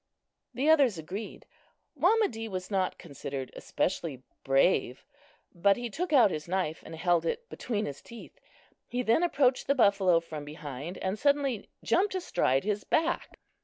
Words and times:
The 0.55 0.67
others 0.67 0.97
agreed. 0.97 1.45
Wamedee 1.95 2.49
was 2.49 2.71
not 2.71 2.97
considered 2.97 3.51
especially 3.55 4.23
brave; 4.43 5.05
but 5.53 5.77
he 5.77 5.91
took 5.91 6.11
out 6.11 6.31
his 6.31 6.47
knife 6.47 6.81
and 6.83 6.95
held 6.95 7.23
it 7.23 7.47
between 7.49 7.85
his 7.85 8.01
teeth. 8.01 8.39
He 8.87 9.03
then 9.03 9.21
approached 9.21 9.67
the 9.67 9.75
buffalo 9.75 10.19
from 10.19 10.43
behind 10.43 10.97
and 10.97 11.19
suddenly 11.19 11.69
jumped 11.83 12.15
astride 12.15 12.63
his 12.63 12.83
back. 12.83 13.37